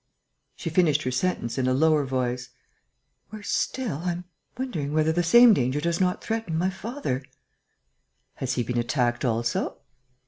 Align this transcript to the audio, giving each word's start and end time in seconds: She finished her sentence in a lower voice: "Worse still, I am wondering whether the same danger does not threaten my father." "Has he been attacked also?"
She 0.55 0.71
finished 0.71 1.03
her 1.03 1.11
sentence 1.11 1.59
in 1.59 1.67
a 1.67 1.75
lower 1.75 2.05
voice: 2.05 2.49
"Worse 3.31 3.51
still, 3.51 3.99
I 4.03 4.13
am 4.13 4.23
wondering 4.57 4.93
whether 4.93 5.11
the 5.11 5.21
same 5.21 5.53
danger 5.53 5.79
does 5.79 6.01
not 6.01 6.23
threaten 6.23 6.57
my 6.57 6.71
father." 6.71 7.21
"Has 8.37 8.53
he 8.53 8.63
been 8.63 8.79
attacked 8.79 9.23
also?" 9.23 9.77